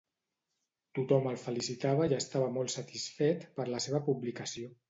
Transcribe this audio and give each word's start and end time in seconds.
Tothom 0.99 1.27
el 1.33 1.37
felicitava 1.43 2.09
i 2.13 2.17
estava 2.19 2.49
molt 2.57 2.75
satisfet 2.79 3.49
per 3.59 3.71
la 3.75 3.87
seva 3.89 4.05
publicació. 4.09 4.77